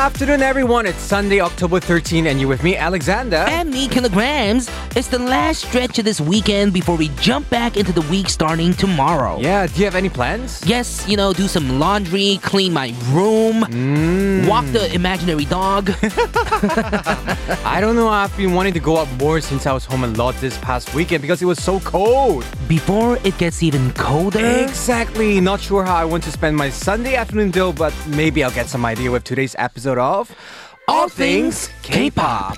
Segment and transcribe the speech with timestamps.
[0.00, 0.86] afternoon, everyone.
[0.86, 3.36] It's Sunday, October 13, and you're with me, Alexander.
[3.36, 4.70] and me kilograms.
[4.96, 8.72] It's the last stretch of this weekend before we jump back into the week starting
[8.72, 9.38] tomorrow.
[9.40, 10.62] yeah, do you have any plans?
[10.64, 14.48] Yes, you know, do some laundry, clean my room, Mm.
[14.48, 15.90] walk the imaginary dog.
[17.64, 18.08] I don't know.
[18.08, 20.94] I've been wanting to go out more since I was home a lot this past
[20.94, 22.44] weekend because it was so cold.
[22.68, 24.40] Before it gets even colder.
[24.66, 25.40] Exactly.
[25.40, 28.66] Not sure how I want to spend my Sunday afternoon though, but maybe I'll get
[28.68, 30.30] some idea with today's episode of
[30.86, 32.56] All Things K-Pop.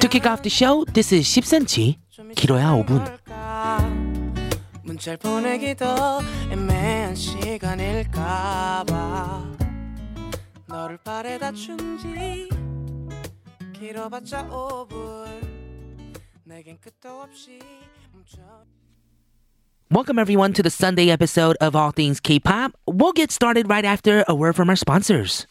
[0.00, 1.96] To kick off the show, this is 10cm.
[2.34, 3.18] 길어야 5분.
[4.82, 5.84] 문자를 보내기도
[6.50, 8.24] 애매한 시간일까봐
[10.66, 12.48] 너를 바래다 준지
[13.72, 15.26] 길어봤자 5분
[16.44, 17.60] 내겐 끝도 없이
[19.90, 22.72] Welcome everyone to the Sunday episode of All Things K-Pop.
[22.86, 25.46] We'll get started right after a word from our sponsors.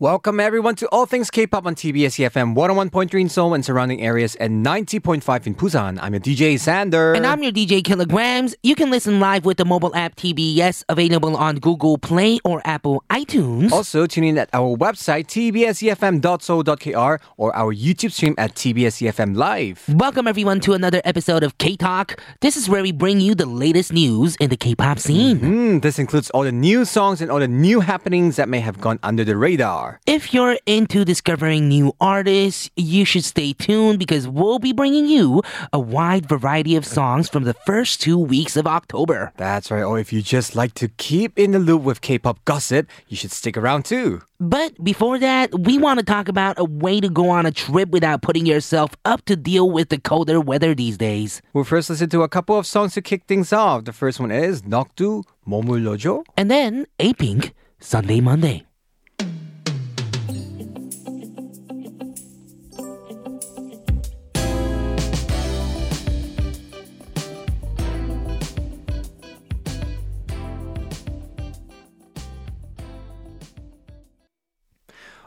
[0.00, 4.34] Welcome everyone to All Things K-pop on TBS EFM 101.3 in Seoul and surrounding areas
[4.36, 5.98] and 90.5 in Busan.
[6.00, 7.12] I'm your DJ Sander.
[7.12, 8.56] And I'm your DJ Kilograms.
[8.62, 13.04] You can listen live with the mobile app TBS, available on Google Play or Apple
[13.10, 13.72] iTunes.
[13.72, 19.84] Also, tune in at our website, tbsefm.so.kr or our YouTube stream at tbsefm live.
[19.86, 22.18] Welcome everyone to another episode of K Talk.
[22.40, 25.40] This is where we bring you the latest news in the K-pop scene.
[25.40, 28.80] Mm, this includes all the new songs and all the new happenings that may have
[28.80, 30.00] gone under the radar are.
[30.06, 35.42] If you're into discovering new artists, you should stay tuned because we'll be bringing you
[35.72, 39.32] a wide variety of songs from the first two weeks of October.
[39.36, 39.82] That's right.
[39.82, 43.16] Or if you just like to keep in the loop with K pop gossip, you
[43.16, 44.22] should stick around too.
[44.38, 47.90] But before that, we want to talk about a way to go on a trip
[47.90, 51.42] without putting yourself up to deal with the colder weather these days.
[51.52, 53.84] We'll first listen to a couple of songs to kick things off.
[53.84, 56.24] The first one is Noctu Momullojo.
[56.38, 58.69] And then A Pink, Sunday Monday.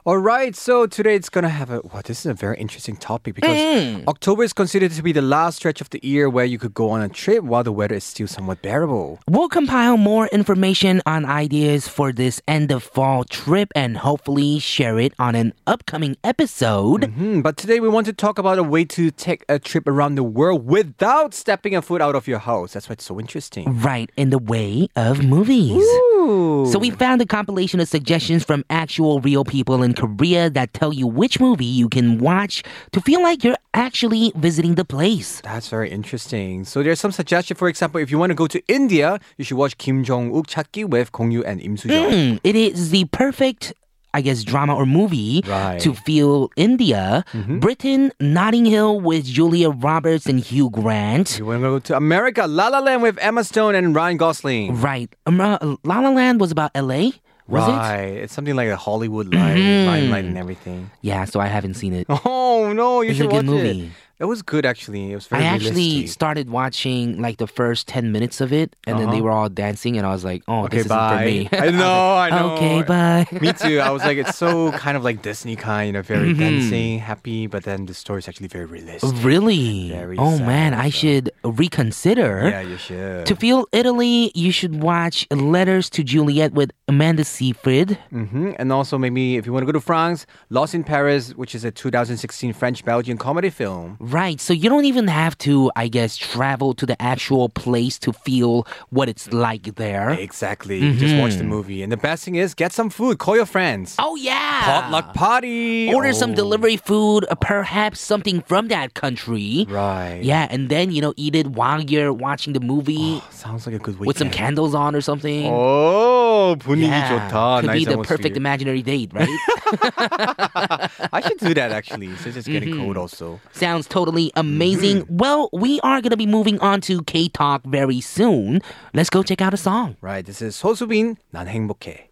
[0.05, 1.79] All right, so today it's gonna have a.
[1.79, 4.05] Wow, this is a very interesting topic because Mm.
[4.05, 6.89] October is considered to be the last stretch of the year where you could go
[6.89, 9.19] on a trip while the weather is still somewhat bearable.
[9.29, 14.99] We'll compile more information on ideas for this end of fall trip and hopefully share
[14.99, 17.05] it on an upcoming episode.
[17.05, 20.15] Hmm, but today we want to talk about a way to take a trip around
[20.15, 22.73] the world without stepping a foot out of your house.
[22.73, 23.79] That's why it's so interesting.
[23.79, 25.81] Right in the way of movies.
[25.81, 26.67] Ooh.
[26.69, 30.93] So we found a compilation of suggestions from actual real people in Korea that tell
[30.93, 35.41] you which movie you can watch to feel like you're actually visiting the place.
[35.41, 36.63] That's very interesting.
[36.65, 37.57] So there's some suggestion.
[37.57, 40.89] For example, if you want to go to India, you should watch Kim Jong-uk 찾기
[40.89, 42.11] with Gong Yoo and Im Soo-jung.
[42.11, 43.73] Mm, it is the perfect
[44.15, 45.81] I guess drama or movie Right.
[45.81, 47.25] to feel India.
[47.33, 51.39] Britain, Notting Hill with Julia Roberts and Hugh Grant.
[51.39, 54.79] You want to go to America, La La Land with Emma Stone and Ryan Gosling.
[54.79, 55.09] Right.
[55.25, 55.39] Um,
[55.83, 57.17] La La Land was about LA,
[57.47, 57.71] was it?
[57.71, 58.03] right.
[58.23, 60.27] It's something like a Hollywood line, limelight mm-hmm.
[60.29, 60.91] and everything.
[61.01, 62.07] Yeah, so I haven't seen it.
[62.09, 63.87] Oh no, you It's should a good watch movie.
[63.87, 63.91] it.
[64.23, 65.11] It was good actually.
[65.11, 65.43] It was very.
[65.43, 66.13] I actually realistic.
[66.19, 69.25] started watching like the first 10 minutes of it and then they Uh-huh.
[69.27, 71.37] were all dancing and I was like, oh, Okay, this isn't for me.
[71.67, 72.47] I know, I know.
[72.55, 73.27] Okay, bye.
[73.43, 73.77] Me too.
[73.83, 76.39] I was like, it's so kind of like Disney kind, you know, very Mhm.
[76.45, 79.11] dancing, happy, but then the story is actually very realistic.
[79.31, 79.89] Really?
[79.91, 82.47] Very oh sad, man, I should reconsider.
[82.49, 83.25] Yeah, you should.
[83.25, 87.97] To feel Italy, you should watch Letters to Juliet with Amanda Seyfried.
[88.09, 91.55] hmm And also maybe if you want to go to France, Lost in Paris, which
[91.55, 93.97] is a 2016 French-Belgian comedy film.
[94.12, 98.12] Right, so you don't even have to, I guess, travel to the actual place to
[98.12, 100.10] feel what it's like there.
[100.10, 100.78] Exactly.
[100.78, 101.54] You Just watch the Mhm.
[101.54, 101.82] movie.
[101.82, 103.18] And the best thing is, get some food.
[103.18, 103.94] Call your friends.
[103.98, 104.62] Oh yeah!
[104.64, 105.92] Potluck party.
[105.92, 106.34] Order some Oh.
[106.34, 109.64] delivery food, uh, perhaps something from that country.
[109.68, 110.20] Right.
[110.22, 113.74] Yeah, and then you know eat it while you're watching the movie Oh, sounds like
[113.74, 114.06] a good weekend.
[114.08, 115.46] with some candles on or something.
[115.46, 117.60] Oh, 분위기 yeah, 좋다.
[117.62, 118.42] could be nice the perfect atmosphere.
[118.42, 119.28] imaginary date, right?
[121.12, 122.14] I should do that actually.
[122.16, 122.84] Since it's getting Mm-hmm.
[122.84, 123.40] cold also.
[123.52, 125.04] Sounds totally amazing.
[125.08, 128.60] Well, we are gonna be moving on to K Talk very soon.
[128.94, 129.96] Let's go check out a song.
[130.00, 130.24] Right.
[130.24, 132.08] This is 소수빈 난 행복해.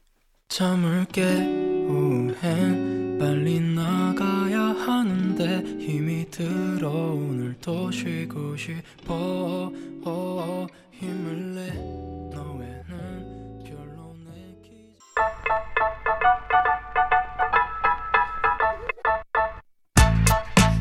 [0.49, 2.37] 잠을 깨우면
[3.19, 9.73] 빨리 나가야 하는데 힘이 들어 오늘도 쉬고 싶어
[10.05, 11.73] 어, 힘을 내
[12.33, 14.95] 너 외는 별로 내키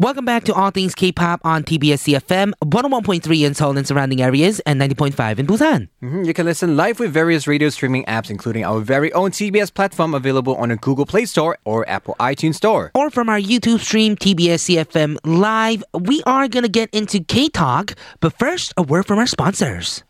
[0.00, 4.58] Welcome back to All Things K-Pop on TBS EFM 101.3 in Seoul and surrounding areas
[4.60, 5.88] and 90.5 in Busan.
[6.02, 9.68] Mhm, You can listen live with various radio streaming apps, including our very own TBS
[9.68, 12.90] platform available on a Google Play Store or Apple iTunes Store.
[12.94, 15.84] Or from our YouTube stream TBS EFM Live.
[15.92, 20.02] We are going to get into K-Talk, but first a word from our sponsors.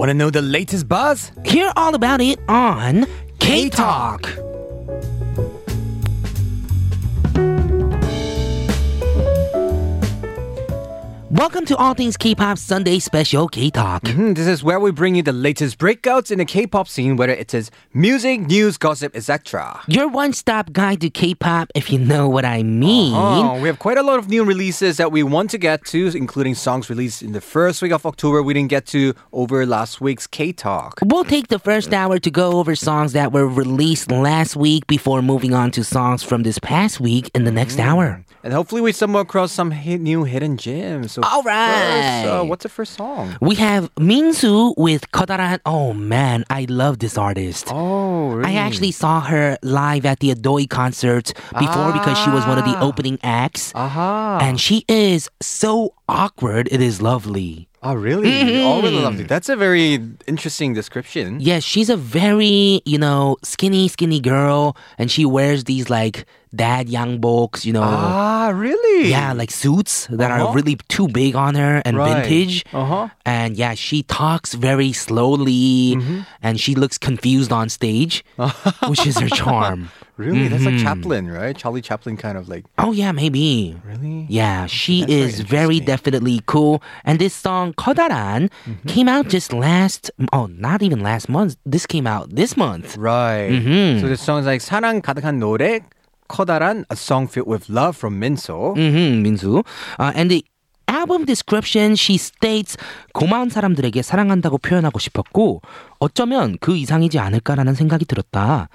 [0.00, 1.30] Want to know the latest buzz?
[1.44, 3.06] Hear all about it on
[3.38, 4.49] K-Talk.
[11.32, 14.02] Welcome to All Things K-Pop Sunday Special K-Talk.
[14.02, 17.32] Mhm, This is where we bring you the latest breakouts in the K-pop scene, whether
[17.32, 19.78] it is music, news, gossip, etc.
[19.86, 23.14] Your one-stop guide to K-pop, if you know what I mean.
[23.14, 26.08] Oh, we have quite a lot of new releases that we want to get to,
[26.16, 30.00] including songs released in the first week of October we didn't get to over last
[30.00, 30.98] week's K Talk.
[31.04, 35.22] We'll take the first hour to go over songs that were released last week before
[35.22, 38.24] moving on to songs from this past week in the next hour.
[38.42, 41.12] And hopefully, we stumble across some hit, new hidden gems.
[41.12, 42.22] So All right.
[42.24, 43.36] First, uh, what's the first song?
[43.40, 45.60] We have Minsu with Kodaran.
[45.66, 47.68] Oh man, I love this artist.
[47.70, 48.50] Oh, really?
[48.50, 51.92] I actually saw her live at the Adoy concert before ah.
[51.92, 52.82] because she was one of the ah.
[52.86, 53.72] opening acts.
[53.74, 54.36] Aha.
[54.36, 54.44] Uh-huh.
[54.44, 56.68] And she is so awkward.
[56.70, 58.62] It is lovely oh, really?
[58.62, 59.24] Oh, really lovely.
[59.24, 61.40] That's a very interesting description.
[61.40, 64.76] Yes, she's a very, you know, skinny, skinny girl.
[64.98, 67.82] And she wears these like dad yangboks, you know.
[67.84, 69.08] Ah, really?
[69.10, 70.52] Yeah, like suits that are Uh-huh.
[70.52, 72.24] really too big on her and Right.
[72.26, 72.64] vintage.
[72.72, 73.08] Uh-huh.
[73.24, 76.20] And yeah, she talks very slowly Mm-hmm.
[76.42, 78.24] and she looks confused on stage,
[78.88, 79.90] which is her charm.
[80.19, 80.47] Really?
[80.47, 80.83] That's like Mhm.
[80.83, 81.55] Chaplin, right?
[81.57, 82.63] Charlie Chaplin kind of like.
[82.79, 83.75] Oh, yeah, maybe.
[83.83, 84.25] Really?
[84.29, 85.85] Yeah, she That's very is very interesting.
[85.85, 86.81] definitely cool.
[87.03, 88.87] And this song, 커다란, Mm-hmm.
[88.87, 91.57] came out just last, oh, not even last month.
[91.65, 92.95] This came out this month.
[92.95, 93.51] Right.
[93.51, 93.99] Mhm.
[93.99, 95.81] So the song is like 사랑 가득한 노래,
[96.29, 98.73] 커다란, a song filled with love from Minso.
[98.75, 99.63] Mm-hmm, 민수.
[99.99, 100.43] Uh, and the
[100.90, 102.76] album description, she states,
[103.12, 105.62] 고마운 사람들에게 사랑한다고 표현하고 싶었고,
[105.98, 108.68] 어쩌면 그 이상이지 않을까라는 생각이 들었다.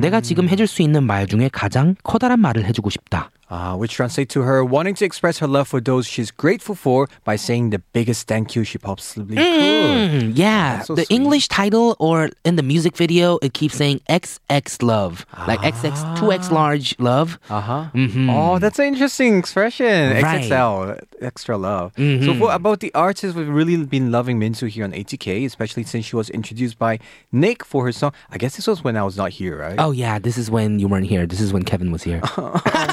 [0.00, 3.30] 내가 지금 해줄 수 있는 말 중에 가장 커다란 말을 해주고 싶다.
[3.52, 7.00] Uh, which translate to her wanting to express her love for those she's grateful for
[7.28, 9.44] by saying the biggest thank you she possibly could.
[9.44, 11.14] Mm, yeah, so the sweet.
[11.18, 16.50] English title or in the music video, it keeps saying XX love, like XX, 2X
[16.50, 17.38] large love.
[17.50, 17.90] Uh-huh.
[17.92, 18.30] Mm-hmm.
[18.30, 20.00] Oh, that's an interesting expression.
[20.22, 20.48] Right.
[20.48, 21.92] XXL, extra love.
[21.96, 22.38] So Mhm.
[22.40, 26.16] for, about the artist, we've really been loving Minsu here on ATK, especially since she
[26.16, 26.98] was introduced by
[27.32, 28.12] Nick for her song.
[28.34, 29.76] I guess this was when I was not here, right?
[29.78, 31.26] Oh yeah, this is when you weren't here.
[31.26, 32.20] This is when Kevin was here.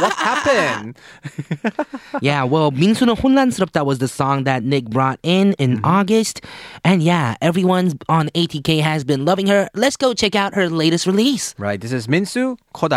[0.03, 0.48] what happened?
[2.22, 6.40] yeah, well, 민수는 혼란스럽다 was the song that Nick brought in in August.
[6.84, 9.68] And yeah, everyone on ATK has been loving her.
[9.74, 11.54] Let's go check out her latest release.
[11.58, 12.88] right, this is Minsu 커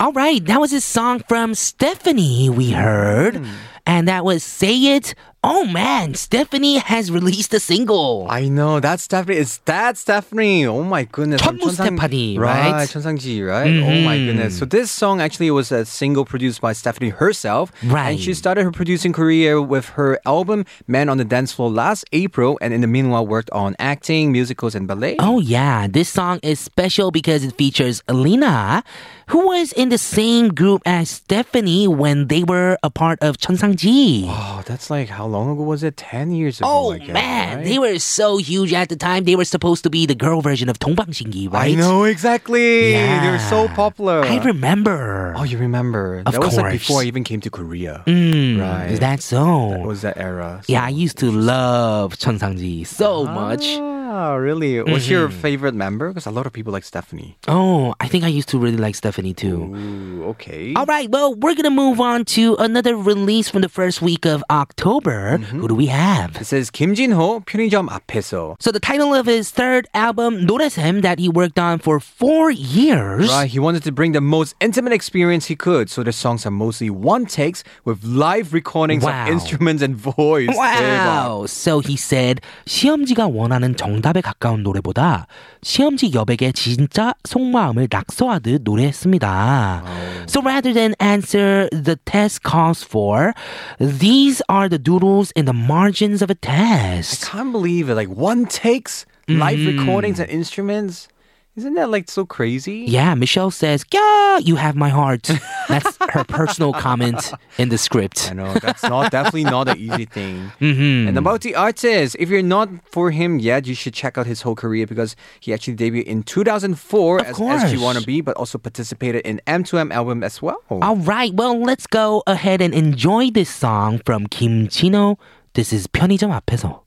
[0.00, 3.36] All right, that was a song from Stephanie we heard.
[3.36, 3.50] Hmm.
[3.86, 5.14] And that was Say It.
[5.43, 8.27] Oh man, Stephanie has released a single.
[8.29, 9.37] I know that's Stephanie.
[9.39, 10.67] It's that Stephanie.
[10.67, 11.39] Oh my goodness.
[11.41, 12.83] from 천무 천상- 스테파니, right?
[12.91, 13.71] 천상지, right?
[13.71, 14.25] Oh my Mhm.
[14.35, 14.59] goodness.
[14.59, 17.71] So this song actually was a single produced by Stephanie herself.
[17.87, 18.11] Right.
[18.11, 22.03] And she started her producing career with her album Man on the Dance Floor last
[22.11, 25.15] April, and in the meanwhile worked on acting, musicals, and ballet.
[25.23, 28.83] Oh yeah, this song is special because it features Alina,
[29.31, 34.27] who was in the same group as Stephanie when they were a part of 천상지.
[34.27, 35.97] Oh, that's like how long ago was it?
[35.97, 36.69] Ten years ago.
[36.69, 37.65] Oh I guess, man, right?
[37.65, 39.23] they were so huge at the time.
[39.25, 41.71] They were supposed to be the girl version of 동방신기, right?
[41.71, 42.93] I know exactly.
[42.93, 43.73] They were so Yeah.
[43.75, 44.21] popular.
[44.25, 45.33] I remember.
[45.37, 46.21] Oh, you remember?
[46.25, 46.85] Of that was like course.
[46.85, 48.03] before I even came to Korea.
[48.05, 48.91] Mm, Right.
[48.91, 49.73] Is that so?
[49.73, 50.61] That was that era.
[50.67, 53.65] yeah, I used to love 천상지 so much.
[54.13, 54.81] Ah, Ah, really?
[54.81, 55.39] What's your Mm-hmm.
[55.41, 56.09] favorite member?
[56.09, 57.37] Because a lot of people like Stephanie.
[57.47, 59.69] Oh, I think I used to really like Stephanie too.
[59.69, 60.73] Ooh, okay.
[60.75, 64.43] All right, well, we're gonna move on to another release from the first week of
[64.49, 65.37] October.
[65.37, 65.59] Mm-hmm.
[65.61, 66.35] Who do we have?
[66.41, 68.57] It says 김진호 편의점 앞에서.
[68.59, 73.29] So the title of his third album, 노래샘, that he worked on for four years.
[73.29, 76.51] Right, he wanted to bring the most intimate experience he could, so the songs are
[76.51, 79.29] mostly one takes with live recordings Wow.
[79.29, 80.49] of instruments and voice.
[80.49, 81.05] 대박.
[81.07, 81.45] Wow.
[81.45, 85.26] So he said, 시험지가 원하는 정 답에 가까운 노래보다
[85.62, 89.82] 시험지 여백에 진짜 속마음을 낙서하듯 노래했습니다.
[90.28, 93.32] So rather than answer the test calls for,
[93.80, 97.24] these are the doodles in the margins of a I test.
[97.24, 97.94] can't believe it.
[97.96, 99.80] Like one takes live Mm-hmm.
[99.80, 101.08] recordings and instruments.
[101.56, 102.82] Isn't that like so crazy?
[102.88, 105.30] Yeah, Michelle says, "Yeah, you have my heart."
[105.68, 108.28] That's her personal comment in the script.
[108.32, 110.50] I know that's not definitely not an easy thing.
[110.60, 111.08] Mm-hmm.
[111.08, 114.42] And about the artist, if you're not for him yet, you should check out his
[114.42, 119.40] whole career because he actually debuted in 2004 of SG Wannabe, but also participated in
[119.46, 120.58] M2M album as well.
[120.70, 125.18] All right, well let's go ahead and enjoy this song from Kim Jin-ho.
[125.54, 126.82] This is 편의점 앞에서.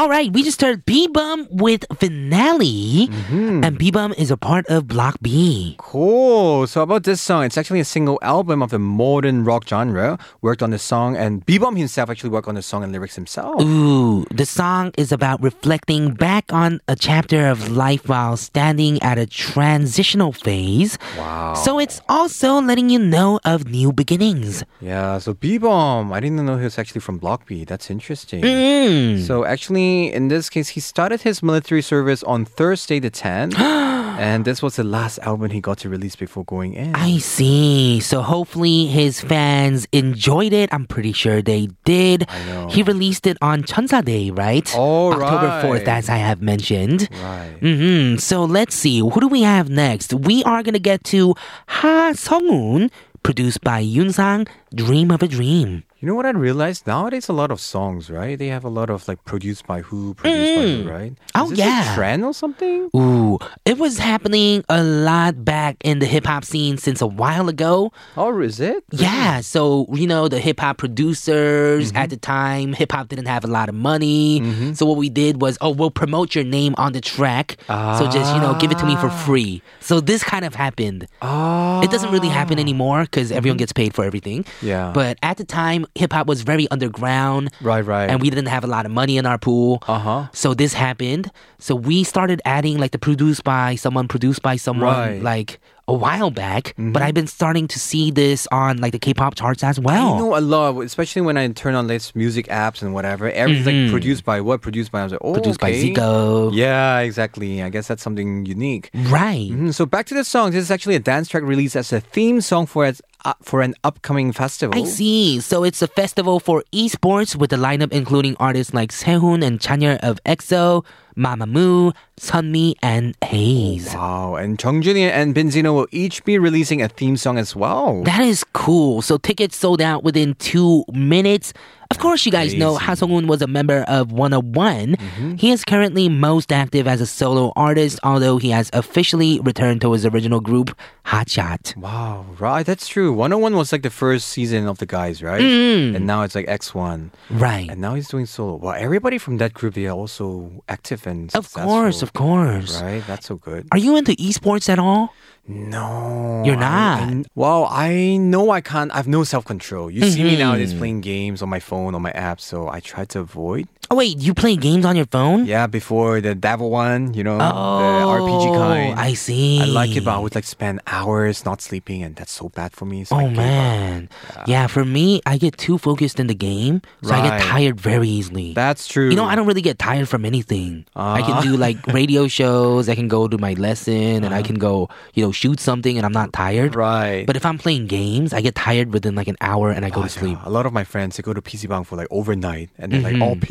[0.00, 3.08] All right, we just heard B-Bomb with Finale.
[3.08, 3.62] Mm-hmm.
[3.62, 5.74] And B-Bomb is a part of Block B.
[5.76, 6.66] Cool.
[6.66, 10.18] So about this song, it's actually a single album of the modern rock genre.
[10.40, 13.60] Worked on the song, and B-Bomb himself actually worked on the song and lyrics himself.
[13.60, 19.18] Ooh, the song is about reflecting back on a chapter of life while standing at
[19.18, 20.96] a transitional phase.
[21.18, 21.52] Wow.
[21.52, 24.64] So it's also letting you know of new beginnings.
[24.80, 25.18] Yeah.
[25.18, 27.66] So B-Bomb, I didn't know he was actually from Block B.
[27.66, 28.40] That's interesting.
[28.40, 29.20] Mm.
[29.26, 34.44] So actually, in this case, he started his military service on Thursday the 10th, and
[34.44, 36.94] this was the last album he got to release before going in.
[36.94, 38.00] I see.
[38.00, 40.68] So hopefully his fans enjoyed it.
[40.72, 42.26] I'm pretty sure they did.
[42.28, 42.68] I know.
[42.68, 44.68] He released it on Chunsa Day, right?
[44.76, 45.64] Oh, October right.
[45.64, 47.08] 4th, as I have mentioned.
[47.22, 47.52] right.
[47.60, 49.00] hmm So let's see.
[49.00, 50.12] Who do we have next?
[50.14, 51.34] We are going to get to
[51.80, 52.90] Ha Sung-un,
[53.22, 55.84] produced by Yoon Sang, Dream of a Dream.
[55.98, 56.86] You know what I realized?
[56.86, 58.38] Nowadays, a lot of songs, right?
[58.38, 61.12] They have a lot of like produced by who, produced by who, right?
[61.34, 61.92] Oh, Is this yeah.
[61.92, 62.88] A trend or something?
[62.96, 67.50] Ooh, it was happening a lot back in the hip hop scene since a while
[67.50, 67.92] ago.
[68.16, 68.82] Oh, is it?
[68.92, 71.96] Yeah, so you know the hip hop producers Mm-hmm.
[71.96, 74.74] at the time, hip hop didn't have a lot of money.
[74.74, 77.56] So what we did was, oh, we'll promote your name on the track.
[77.68, 79.62] So just you know, give it to me for free.
[79.80, 81.06] So this kind of happened.
[81.20, 81.82] Ah.
[81.82, 84.44] It doesn't really happen anymore because everyone gets paid for everything.
[84.60, 84.66] Mm-hmm.
[84.68, 84.92] Yeah.
[84.94, 87.50] But at the time, hip hop was very underground.
[87.60, 88.08] Right, right.
[88.10, 89.82] And we didn't have a lot of money in our pool.
[89.88, 90.26] Uh huh.
[90.32, 91.30] So this happened.
[91.58, 95.14] So we started adding like the produced by someone, produced by someone, Right.
[95.16, 95.24] Mm-hmm.
[95.24, 96.72] like a while back.
[96.78, 100.14] But I've been starting to see this on like the K-pop charts as well.
[100.14, 103.28] I know a lot, especially when I turn on this music apps and whatever.
[103.28, 104.60] Everything's like produced by what?
[104.62, 105.42] Produced by I was like, oh, Mm-hmm.
[105.42, 105.72] produced by.
[105.72, 106.50] Zico.
[106.54, 107.60] Yeah, exactly.
[107.62, 108.90] I guess that's something unique.
[108.94, 109.50] Right.
[109.50, 110.52] Mhm, So back to the song.
[110.52, 113.62] This is actually a dance track released as a theme song for its, uh, for
[113.62, 114.80] an upcoming festival.
[114.80, 115.40] I see.
[115.40, 119.98] So it's a festival for esports with a lineup including artists like Sehun and Chanyeol
[120.00, 120.84] of EXO,
[121.16, 123.94] Mamamoo, Sunmi, and Heize.
[123.94, 128.02] Wow, and Jung Junio and Benzino will each be releasing a theme song as well.
[128.04, 129.02] That is cool.
[129.02, 131.52] So tickets sold out within two minutes.
[132.00, 132.86] Of course, you guys know Crazy.
[132.86, 134.96] Ha Sung-un was a member of 101.
[134.96, 135.34] Mm-hmm.
[135.34, 139.92] He is currently most active as a solo artist, although he has officially returned to
[139.92, 141.76] his original group, Hotshot.
[141.76, 143.12] Wow, right, that's true.
[143.12, 145.42] 101 was like the first season of the guys, right?
[145.42, 145.94] Mm.
[145.94, 147.10] And now it's like X1.
[147.28, 147.68] Right.
[147.68, 148.56] And now he's doing solo.
[148.56, 152.80] Well, everybody from that group, they are also active and Of course, of course.
[152.80, 153.68] Right, that's so good.
[153.72, 155.12] Are you into esports at all?
[155.46, 156.42] No.
[156.44, 157.00] You're not.
[157.02, 158.90] I- well, I know I can't.
[158.92, 159.90] I have no self control.
[159.90, 160.38] You see me Mm-hmm.
[160.40, 163.66] nowadays playing games on my phone, on my app, so I try to avoid.
[163.92, 165.46] Oh wait, you play games on your phone?
[165.46, 168.94] Yeah, before the devil one, you know, Oh, the RPG kind.
[169.00, 169.60] I see.
[169.60, 172.70] I like it, but I would like spend hours not sleeping, and that's so bad
[172.72, 173.02] for me.
[173.02, 174.08] So Oh man.
[174.46, 178.06] Yeah, for me, I get too focused in the game, so I get tired very
[178.08, 178.52] easily.
[178.54, 179.10] That's true.
[179.10, 180.86] You know, I don't really get tired from anything.
[180.94, 184.54] I can do like radio shows, I can go to my lesson, and I can
[184.54, 186.76] go, you know, shoot something and I'm not tired.
[186.76, 187.26] Right.
[187.26, 190.02] But if I'm playing games, I get tired within like an hour and I go
[190.02, 190.20] to 맞아.
[190.20, 190.38] sleep.
[190.44, 193.00] A lot of my friends they go to PC Bang for like overnight, and they're
[193.02, 193.46] like all Mm-hmm.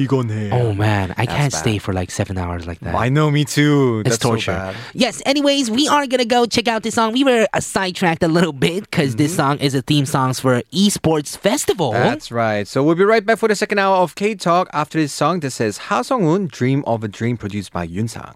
[0.51, 1.59] Oh man, I That's can't bad.
[1.59, 2.95] stay for like seven hours like that.
[2.95, 4.01] I know, me too.
[4.05, 4.73] It's That's torture.
[4.73, 5.21] So yes.
[5.25, 7.13] Anyways, we are gonna go check out this song.
[7.13, 9.17] We were uh, sidetracked a little bit because mm-hmm.
[9.17, 11.91] this song is a theme song for esports festival.
[11.91, 12.67] That's right.
[12.67, 15.39] So we'll be right back for the second hour of K Talk after this song.
[15.39, 18.35] This is Ha Sung-un, "Dream of a Dream," produced by Yun Sang.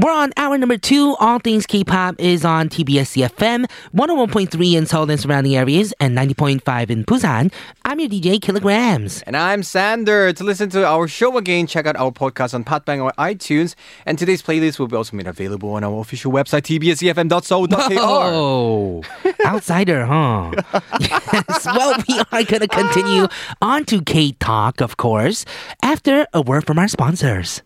[0.00, 1.14] We're on hour number two.
[1.20, 6.88] All things K-pop is on TBS EFM, 101.3 in Seoul and surrounding areas, and 90.5
[6.88, 7.52] in Busan.
[7.84, 9.20] I'm your DJ Kilograms.
[9.22, 10.32] And I'm Sander.
[10.32, 13.74] To listen to our show again, check out our podcast on Podbbang or iTunes.
[14.06, 17.98] And today's playlist will be also made available on our official website, tbsefm.so.kr.
[18.00, 19.02] Oh,
[19.44, 20.52] outsider, huh?
[21.00, 21.66] yes.
[21.66, 23.26] Well, we are going to continue
[23.60, 25.44] on to K Talk, of course,
[25.82, 27.60] after a word from our sponsors.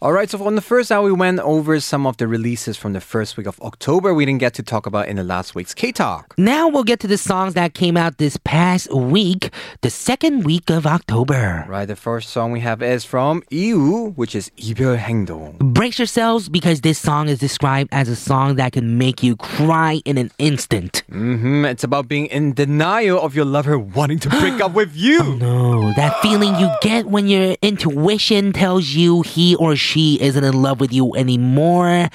[0.00, 2.92] All right, so on the first hour, we went over some of the releases from
[2.92, 5.74] the first week of October we didn't get to talk about in the last week's
[5.74, 6.34] K Talk.
[6.36, 9.50] Now we'll get to the songs that came out this past week,
[9.82, 11.64] the second week of October.
[11.68, 15.54] Right, the first song we have is from IU, which is 이별 행동.
[15.60, 20.00] Brace yourselves because this song is described as a song that can make you cry
[20.04, 21.04] in an instant.
[21.12, 25.22] hmm It's about being in denial of your lover wanting to break up with you.
[25.36, 30.62] No, that feeling you get when your intuition tells you he or she isn't in
[30.62, 32.08] love with you anymore.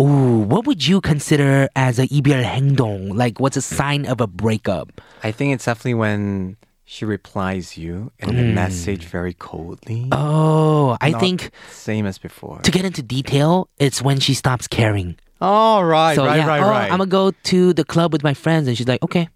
[0.00, 3.16] Ooh, what would you consider as a 이별 행동?
[3.16, 5.00] Like, what's a sign of a breakup?
[5.22, 10.08] I think it's definitely when she replies you in the message very coldly.
[10.10, 12.60] Oh, I Not think same as before.
[12.62, 15.16] to get into detail, it's when she stops caring.
[15.40, 16.90] Oh, right, so right, yeah, right, oh, right.
[16.90, 19.28] I'm gonna go to the club with my friends, and she's like, okay.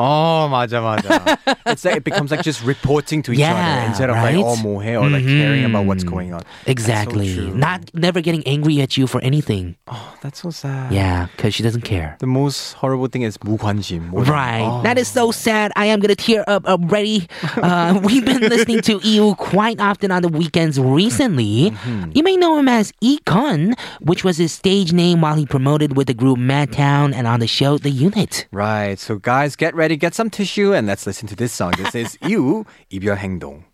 [0.00, 1.36] Oh, 맞아, 맞아.
[1.66, 4.36] it's like it becomes like just reporting to each Yeah, other instead of right?
[4.36, 6.10] like oh 뭐해 or like caring about what's Mhm.
[6.10, 6.42] going on.
[6.66, 7.26] Exactly.
[7.26, 7.58] That's so true.
[7.58, 9.74] Not never getting angry at you for anything.
[9.90, 10.92] Oh, that's so sad.
[10.94, 12.14] Yeah, because she doesn't care.
[12.20, 14.10] The most horrible thing is 무관심.
[14.14, 14.62] more than- Right.
[14.62, 14.82] Oh.
[14.86, 15.72] That is so sad.
[15.74, 17.26] I am going to tear up already.
[17.58, 21.72] Uh, we've been listening to EU quite often on the weekends recently.
[21.74, 22.12] Mm-hmm.
[22.14, 26.06] You may know him as Econ, which was his stage name while he promoted with
[26.06, 28.46] the group Madtown and on the show The Unit.
[28.52, 28.94] Right.
[29.00, 31.72] So guys, get ready, get some tissue, and let's listen to this song.
[31.76, 33.64] This is you 이별 행동.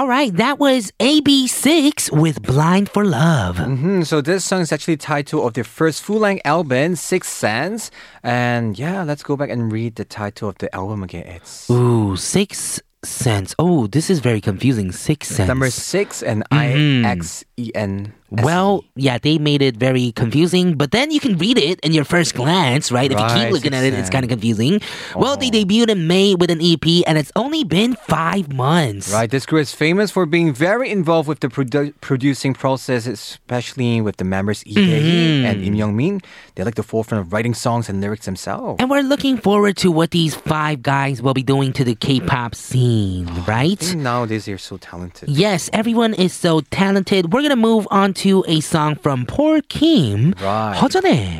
[0.00, 3.58] All right, that was AB6IX with Blind for Love.
[3.58, 7.90] hmm So this song is actually title of their first full-length album, Sixth Sense.
[8.22, 11.26] And yeah, let's go back and read the title of the album again.
[11.26, 13.54] It's Ooh, Six Sense.
[13.58, 14.90] Oh, this is very confusing.
[14.90, 15.46] Six Sense.
[15.48, 17.04] number six and Mhm.
[17.04, 18.14] I X E N.
[18.30, 22.04] Well, yeah, they made it very confusing, but then you can read it in your
[22.04, 23.10] first glance, right?
[23.10, 24.80] If you keep Right, looking at it, it's kind of confusing.
[25.16, 25.50] Well, they Oh.
[25.50, 29.12] debuted in May with an EP, and it's only been five months.
[29.12, 34.00] Right, this group is famous for being very involved with the produ- producing process, especially
[34.00, 35.46] with the members Lee Dae-hwi mm-hmm.
[35.46, 36.20] and Im Young-min.
[36.54, 38.76] They're like the forefront of writing songs and lyrics themselves.
[38.80, 42.54] And we're looking forward to what these five guys will be doing to the K-pop
[42.54, 43.94] scene, right?
[43.94, 45.28] Nowadays they're so talented.
[45.28, 47.32] Yes, everyone is so talented.
[47.32, 50.76] We're gonna move on to a song from Paul Kim, right.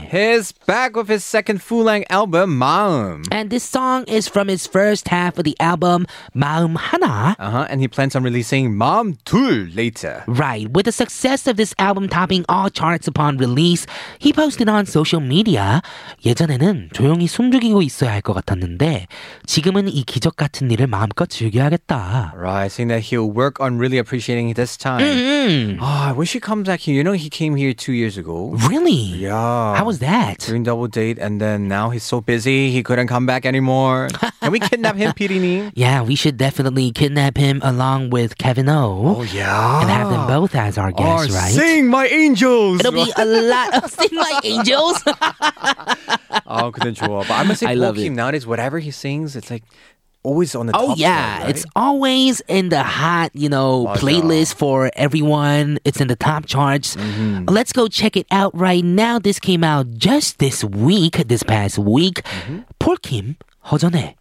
[0.08, 3.24] His back with his second full-length album, Mom.
[3.30, 7.36] And this song is from his first half of the album, Momhana.
[7.38, 10.24] Uh-huh, and he plans on releasing 마음 둘 later.
[10.26, 10.72] Right.
[10.72, 13.84] With the success of this album topping all charts upon release,
[14.18, 15.82] he posted on social media,
[16.24, 19.06] 예전에는 조용히 숨죽이고 있어야 할 것 같았는데
[19.44, 22.32] 지금은 이 기적 같은 일을 마음껏 즐겨야겠다.
[22.34, 25.00] Right, saying that he'll work on really appreciating it this time.
[25.00, 25.82] Mm-hmm.
[25.82, 26.94] Oh, I wish he comes back here.
[26.94, 28.54] You know, he came here two years ago.
[28.70, 28.92] Really?
[28.92, 29.74] Yeah.
[29.74, 30.38] How was that?
[30.38, 34.08] Doing double date, and then now he's so busy he couldn't come back anymore.
[34.40, 35.72] Can we kidnap him, Pirini?
[35.74, 39.16] Yeah, we should definitely kidnap him along with Kevin O.
[39.18, 39.80] Oh yeah.
[39.80, 41.50] And have them both as our guests, right?
[41.50, 42.80] Sing my angels.
[42.80, 45.02] It'll be a lot of sing my angels.
[46.46, 47.24] oh, couldn't you all?
[47.26, 49.64] But I must say, I love Kim nowadays, whatever he sings, it's like
[50.23, 50.97] always on the Oh top.
[50.97, 51.49] yeah, chart, right?
[51.55, 53.99] it's always in the hot, you know, 맞아.
[54.01, 55.77] playlist for everyone.
[55.85, 56.95] It's in the top charts.
[56.95, 57.45] Mm-hmm.
[57.49, 59.19] Let's go check it out right now.
[59.19, 62.23] This came out just this week, this past week.
[62.23, 62.59] Mm-hmm.
[62.79, 63.35] Paul Kim,
[63.69, 64.15] 허전해.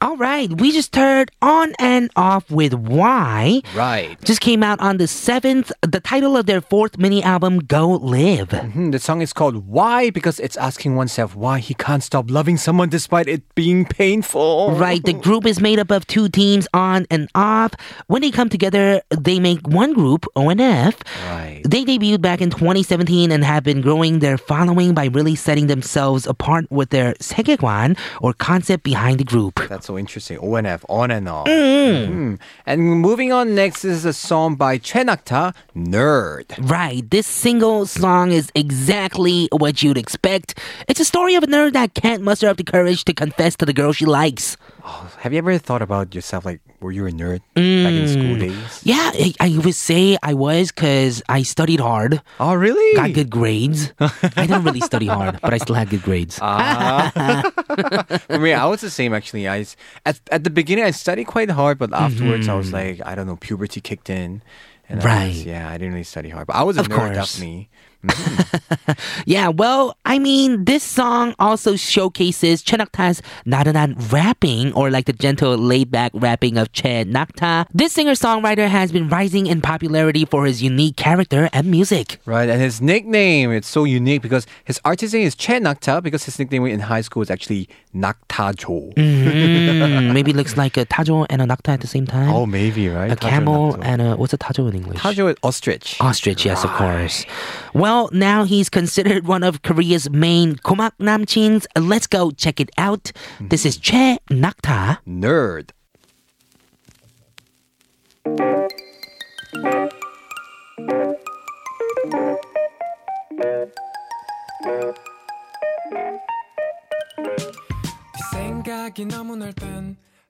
[0.00, 3.62] All right, we just heard on and off with Why.
[3.72, 4.20] right.
[4.24, 8.50] Just came out on the 7th, the title of their fourth mini album, Go Live.
[8.50, 12.56] Hmm, the song is called Why because it's asking oneself why he can't stop loving
[12.56, 14.72] someone despite it being painful.
[14.72, 17.70] Right, the group is made up of two teams on and off.
[18.08, 20.96] When they come together, they make one group, ONF.
[21.28, 21.62] Right.
[21.64, 26.26] They debuted back in 2017 and have been growing their following by really setting themselves
[26.26, 29.60] apart with their 세계관 or concept behind the group.
[29.68, 30.37] That's so interesting.
[30.39, 31.47] ONF, on and off.
[31.47, 32.37] Mm.
[32.65, 36.45] And moving on next is a song by Choi Nakta, Nerd.
[36.69, 40.59] Right, this single song is exactly what you'd expect.
[40.89, 43.65] It's a story of a nerd that can't muster up the courage to confess to
[43.65, 44.57] the girl she likes.
[45.19, 48.81] Have you ever thought about yourself like, were you a nerd back in school days?
[48.83, 52.95] Yeah, I, I would say I was because I studied hard, Oh, really?
[52.95, 53.91] got good grades.
[53.99, 56.39] I didn't really study hard, but I still had good grades.
[56.41, 57.51] Ah.
[58.27, 59.47] For me, I was the same actually.
[59.47, 59.65] I
[60.05, 62.99] at at the beginning I studied quite hard, but afterwards I was mm-hmm.
[62.99, 64.41] like, I don't know, puberty kicked in,
[64.89, 65.45] and I was- Right.
[65.45, 67.39] yeah, I didn't really study hard, but I was a Of nerd, course.
[68.07, 68.91] Mm-hmm.
[69.25, 75.13] yeah, well, I mean, this song also showcases Choi Nakta's 나른한 rapping or like the
[75.13, 77.67] gentle laid back rapping of Choi Nakta.
[77.73, 82.19] This singer songwriter has been rising in popularity for his unique character and music.
[82.25, 86.25] Right, and his nickname, it's so unique because his artist name is Choi Nakta because
[86.25, 88.93] his nickname in high school is actually Naktajo.
[88.93, 90.13] Mm-hmm.
[90.13, 92.29] maybe it looks like a Tajo and a Nakta at the same time.
[92.29, 93.11] Oh, maybe, right?
[93.11, 94.99] A camel and, and a, what's a Tajo in English?
[94.99, 95.97] Tajo is ostrich.
[95.99, 96.71] Ostrich, yes, right.
[96.71, 97.25] of course.
[97.73, 101.65] Well, well, now he's considered one of Korea's main Komak Namchins.
[101.75, 103.11] Let's go check it out.
[103.39, 104.99] This is Choi Nakta.
[105.07, 105.71] Nerd.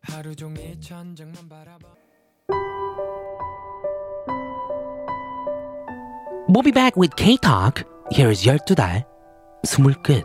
[0.02, 1.97] 하루 종일 천장만 바라봐
[6.57, 7.85] We'll be back with K Talk.
[8.11, 9.05] Here is 12달.
[9.65, 10.25] 스물 끝.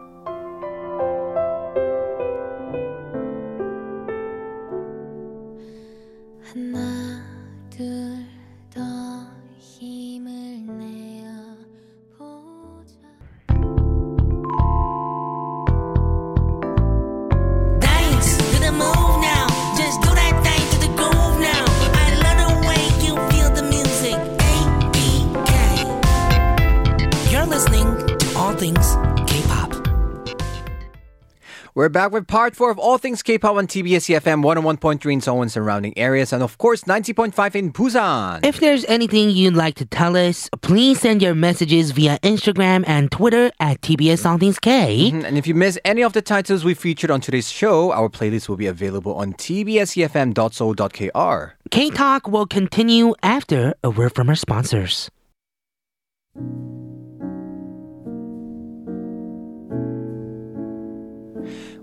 [32.42, 36.32] Part four of All Things K-pop on TBS EFM 101.3 in Seoul and surrounding areas,
[36.32, 38.44] and of course 90.5 in Busan.
[38.44, 43.12] If there's anything you'd like to tell us, please send your messages via Instagram and
[43.12, 45.12] Twitter at TBS All Things K.
[45.12, 48.08] Mhm, And if you miss any of the titles we featured on today's show, our
[48.08, 51.52] playlist will be available on tbsefm.so.kr.
[51.70, 55.08] K Talk will continue after a word from our sponsors.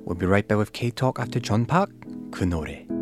[0.09, 1.90] We'll be right back with K-Talk after John Park,
[2.31, 2.97] 그 노래.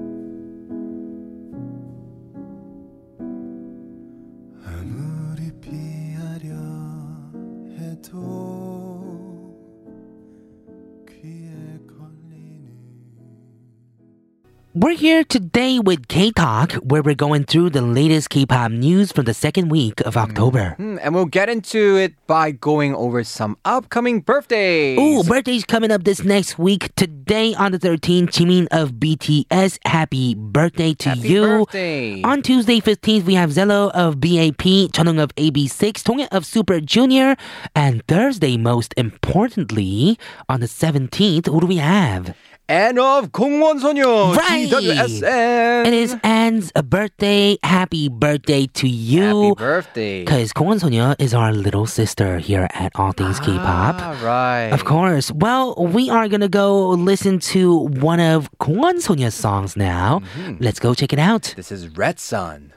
[14.79, 19.25] We're here today with K Talk, where we're going through the latest K-pop news from
[19.25, 20.75] the second week of October.
[20.77, 24.99] Hmm, And we'll get into it by going over some upcoming birthdays.
[24.99, 26.93] Ooh, birthday's coming up this next week.
[26.95, 29.79] Today on the 13th, Jimin of BTS.
[29.83, 31.41] Happy birthday to Happy you.
[31.41, 32.21] birthday.
[32.21, 37.35] On Tuesday 15th, we have Zelo of BAP, Chonung of AB6IX, Donghae of Super Junior,
[37.73, 42.35] and Thursday, most importantly, on the 17th, who do we have?
[42.68, 44.68] and of 공원소녀 Right.
[44.70, 45.86] GWSN.
[45.86, 47.58] It is Anne's birthday.
[47.62, 49.50] Happy birthday to you.
[49.50, 50.20] Happy birthday.
[50.24, 53.96] Because Kwon Sonya is our little sister here at All Things K-Pop.
[53.98, 54.70] Ah, right.
[54.72, 55.30] Of course.
[55.32, 60.20] Well, we are gonna go listen to one of Kwon Sonya's songs now.
[60.38, 60.56] Mm-hmm.
[60.60, 61.52] Let's go check it out.
[61.56, 62.72] This is Red Sun.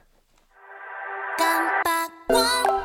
[1.39, 2.78] 깜빡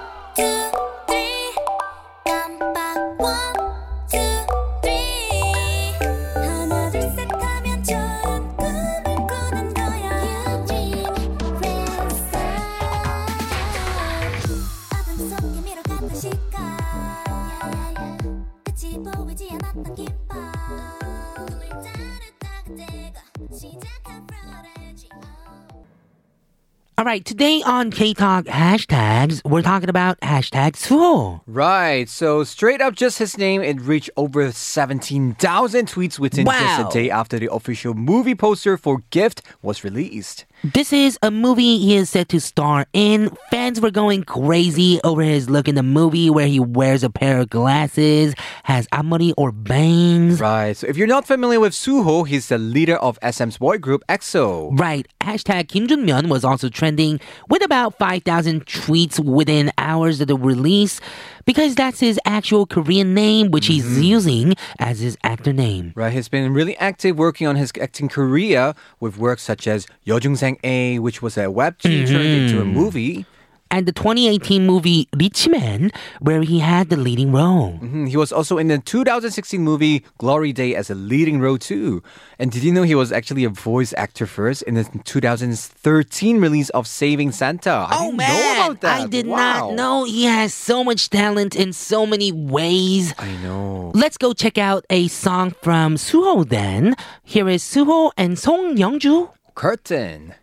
[26.97, 31.39] All right, today on K Talk hashtags, we're talking about hashtag Suho.
[31.45, 36.59] Right, so straight up just his name, it reached over 17,000 tweets within wow.
[36.59, 40.45] just a day after the official movie poster for Gift was released.
[40.73, 43.29] This is a movie he is set to star in.
[43.51, 47.37] Fans were going crazy over his look in the movie where he wears a pair
[47.39, 50.39] of glasses, has amori or bangs.
[50.39, 50.75] Right.
[50.75, 54.71] So if you're not familiar with Suho, he's the leader of SM's boy group EXO.
[54.79, 55.07] Right.
[55.21, 60.99] Hashtag Kim Jun-myun was also trending with about 5,000 tweets within hours of the release
[61.45, 63.73] because that's his actual Korean name, which mm-hmm.
[63.73, 65.93] he's using as his actor name.
[65.95, 70.57] Right, he's been really active working on his acting career with works such as Yojungsang
[70.63, 72.11] A, which was a web mm-hmm.
[72.11, 73.25] turned into a movie.
[73.71, 77.79] And the 2018 movie Rich Man, where he had the leading role.
[77.81, 82.01] Mhm, He was also in the 2016 movie Glory Day as a leading role too.
[82.39, 86.69] And did you know he was actually a voice actor first in the 2013 release
[86.69, 87.87] of Saving Santa?
[87.89, 89.01] I Oh man, know about that.
[89.01, 89.37] I did Wow.
[89.37, 93.13] not know he has so much talent in so many ways.
[93.17, 93.91] I know.
[93.95, 96.95] Let's go check out a song from Suho then.
[97.23, 99.29] Here is Suho and Song Youngju.
[99.55, 100.33] Curtain.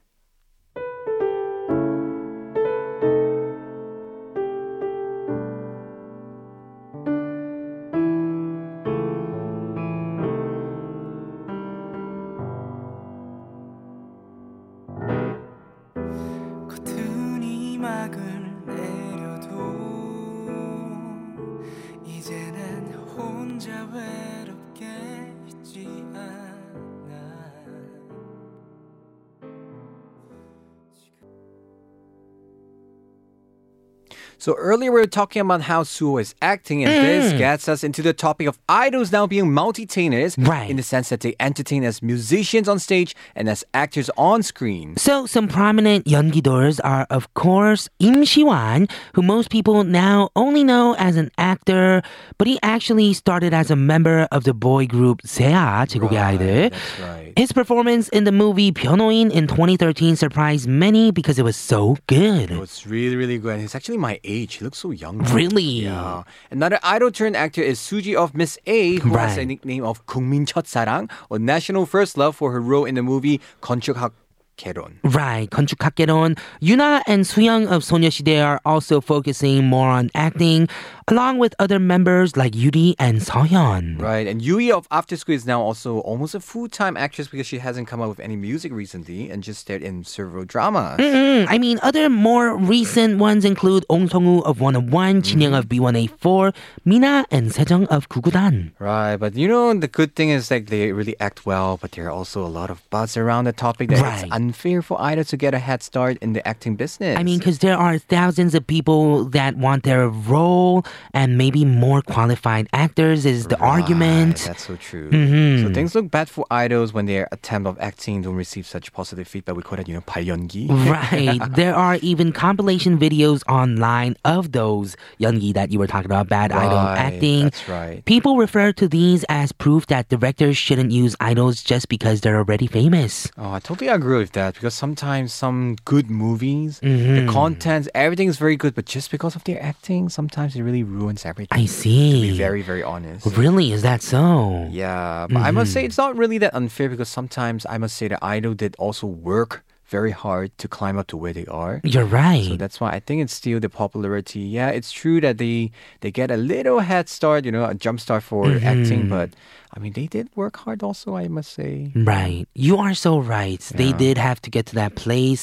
[34.43, 37.01] So earlier we were talking about how Suho is acting, and mm.
[37.01, 40.69] this gets us into the topic of idols now being multi-tainers, right?
[40.69, 44.97] In the sense that they entertain as musicians on stage and as actors on screen.
[44.97, 50.97] So some prominent 연기도ers are of course Im Siwan, who most people now only know
[50.99, 52.03] as an actor,
[52.37, 57.33] but he actually started as a member of the boy group ZE:A, right, That's right.
[57.37, 62.51] His performance in the movie 변호인 in 2013 surprised many because it was so good.
[62.51, 63.61] It was really really good.
[63.61, 64.55] It's actually my age.
[64.55, 65.19] He looks so young.
[65.33, 65.85] Really?
[65.85, 66.25] Yeah.
[66.51, 69.29] Another idol turned actor is Suji of Miss A, who right.
[69.29, 72.95] has a nickname of Kongmin Chot Sarang or National First Love, for her role in
[72.95, 74.13] the movie 건축학
[74.57, 74.99] Keron.
[75.03, 76.39] Right, Konchu Kakeron.
[76.61, 80.69] Yuna and Sooyoung of Sonyeo Sidae are also focusing more on acting
[81.13, 84.01] along with other members like Yuri and Seohyun.
[84.01, 87.59] Right, and Uee of After School is now also almost a full-time actress because she
[87.59, 90.97] hasn't come out with any music recently and just starred in several dramas.
[90.97, 91.45] Mm-mm.
[91.51, 95.19] I mean, other more recent ones include Ong Seong-wu of 101, mm.
[95.19, 95.21] Mm-hmm.
[95.21, 96.55] Jin-young of B1A4,
[96.87, 98.73] Mina and Sejeong of Gugudan.
[98.79, 102.07] Right, but you know, the good thing is like they really act well, but there
[102.07, 104.25] are also a lot of buzz around the topic that right.
[104.25, 107.19] it's unfair for idols to get a head start in the acting business.
[107.19, 112.02] I mean, because there are thousands of people that want their role and maybe more
[112.02, 114.44] qualified actors is the Right, argument.
[114.46, 115.10] That's so true.
[115.12, 115.64] Mhm.
[115.64, 119.28] So things look bad for idols when their attempt of acting don't receive such positive
[119.28, 119.56] feedback.
[119.56, 120.68] We call it, you know, 발연기.
[120.90, 121.42] Right.
[121.56, 126.52] there are even compilation videos online of those 연기 that you were talking about, bad
[126.52, 127.44] idol Right, acting.
[127.50, 128.04] That's right.
[128.06, 132.68] People refer to these as proof that directors shouldn't use idols just because they're already
[132.68, 133.30] famous.
[133.38, 137.16] Oh, I totally agree with that because sometimes some good movies, Mm-hmm.
[137.16, 140.81] the content, everything is very good, but just because of their acting, sometimes it really
[140.85, 141.59] ruins everything.
[141.59, 142.31] I To see.
[142.31, 143.27] be very, very honest.
[143.37, 143.73] Really?
[143.73, 144.69] Is that so?
[144.71, 145.75] Yeah, but I must Mm-hmm.
[145.75, 149.07] say it's not really that unfair because sometimes I must say the idol did also
[149.07, 151.75] work very hard to climb up to where they are.
[151.85, 152.49] You're right.
[152.49, 154.41] So that's why I think it's still the popularity.
[154.59, 158.01] Yeah, it's true that they they get a little head start, you know, a jump
[158.01, 158.73] start for Mm-hmm.
[158.73, 159.29] acting, but
[159.75, 161.93] I mean they did work hard also, I must say.
[162.15, 162.45] Right.
[162.67, 163.61] You are so right.
[163.81, 165.43] They did have to get to that place.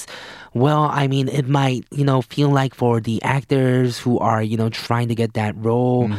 [0.54, 4.58] Well, I mean, it might, you know, feel like for the actors who are, you
[4.58, 6.10] know, trying to get that role,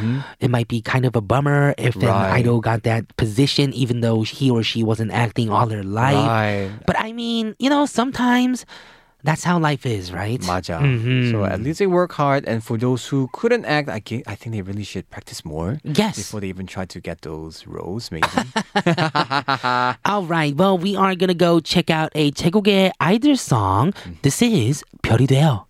[0.45, 2.39] it might be kind of a bummer if an Mm-hmm.
[2.39, 6.31] Idol got that position, even though he or she wasn't acting all their life.
[6.31, 6.71] Right.
[6.87, 8.20] But I mean, you know, sometimes
[9.24, 10.40] that's how life is, right?
[10.46, 10.78] 맞아.
[10.78, 11.32] Mhm.
[11.32, 14.36] So at least they work hard, and for those who couldn't act, I, ge- I
[14.38, 16.16] think they really should practice more Yes.
[16.16, 18.12] before they even try to get those roles.
[18.14, 18.28] Maybe.
[20.06, 20.54] All right.
[20.56, 23.94] Well, we are going to go check out a 제국의 아이들 song.
[24.22, 25.66] This is 별이 되어.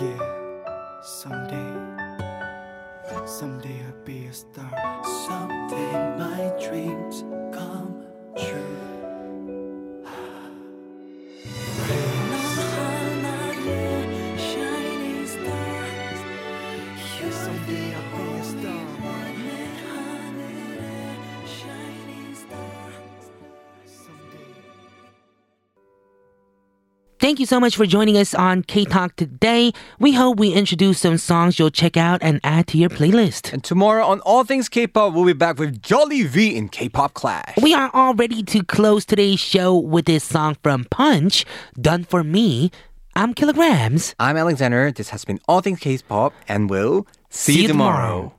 [0.00, 0.18] Yeah,
[1.02, 1.70] someday,
[3.26, 4.70] someday I'll be a star.
[5.26, 7.22] Someday my dreams
[7.54, 8.02] come
[8.36, 8.67] true.
[27.29, 29.71] Thank you so much for joining us on K Talk today.
[29.99, 33.53] We hope we introduced some songs you'll check out and add to your playlist.
[33.53, 37.53] And tomorrow on All Things K-pop, we'll be back with Jolly V in K-pop Clash.
[37.61, 41.45] We are all ready to close today's show with this song from Punch,
[41.79, 42.71] Done for Me.
[43.15, 44.15] I'm Kilograms.
[44.19, 44.91] I'm Alexander.
[44.91, 48.07] This has been All Things K-pop, and we'll see, See you you tomorrow.
[48.07, 48.38] tomorrow.